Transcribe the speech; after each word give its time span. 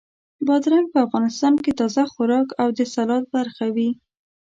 بادرنګ 0.47 0.85
په 0.93 0.99
افغانستان 1.05 1.53
کې 1.63 1.71
تازه 1.79 2.03
خوراک 2.11 2.47
او 2.61 2.67
د 2.77 2.79
سالاد 2.93 3.23
برخه 3.35 3.65
وي. 3.75 3.89